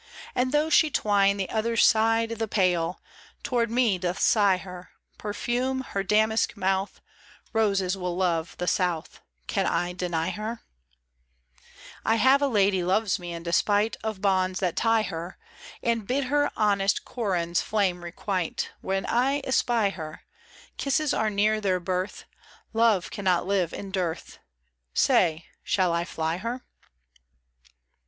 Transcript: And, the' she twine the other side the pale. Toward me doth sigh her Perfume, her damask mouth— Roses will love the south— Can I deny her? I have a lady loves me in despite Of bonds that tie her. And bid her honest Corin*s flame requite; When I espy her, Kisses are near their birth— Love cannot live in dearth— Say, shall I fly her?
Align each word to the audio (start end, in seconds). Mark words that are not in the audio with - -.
And, 0.33 0.51
the' 0.51 0.71
she 0.71 0.89
twine 0.89 1.37
the 1.37 1.51
other 1.51 1.77
side 1.77 2.29
the 2.31 2.47
pale. 2.47 2.99
Toward 3.43 3.69
me 3.69 3.99
doth 3.99 4.17
sigh 4.17 4.57
her 4.57 4.89
Perfume, 5.19 5.81
her 5.89 6.01
damask 6.01 6.57
mouth— 6.57 7.01
Roses 7.53 7.95
will 7.95 8.17
love 8.17 8.57
the 8.57 8.65
south— 8.65 9.21
Can 9.45 9.67
I 9.67 9.93
deny 9.93 10.31
her? 10.31 10.63
I 12.03 12.15
have 12.15 12.41
a 12.41 12.47
lady 12.47 12.83
loves 12.83 13.19
me 13.19 13.31
in 13.31 13.43
despite 13.43 13.95
Of 14.03 14.23
bonds 14.23 14.59
that 14.59 14.75
tie 14.75 15.03
her. 15.03 15.37
And 15.83 16.07
bid 16.07 16.23
her 16.33 16.49
honest 16.57 17.05
Corin*s 17.05 17.61
flame 17.61 18.03
requite; 18.03 18.71
When 18.81 19.05
I 19.05 19.41
espy 19.43 19.91
her, 19.91 20.23
Kisses 20.77 21.13
are 21.13 21.29
near 21.29 21.61
their 21.61 21.79
birth— 21.79 22.25
Love 22.73 23.11
cannot 23.11 23.45
live 23.45 23.71
in 23.71 23.91
dearth— 23.91 24.39
Say, 24.95 25.45
shall 25.61 25.93
I 25.93 26.05
fly 26.05 26.37
her? 26.37 26.63